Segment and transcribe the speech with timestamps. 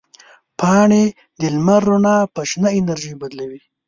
[0.59, 1.03] پاڼې
[1.39, 3.61] د لمر رڼا په شنه انرژي بدلوي.